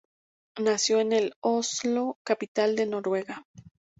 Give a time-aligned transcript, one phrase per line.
[0.59, 3.45] Nació el en Oslo, capital de Noruega.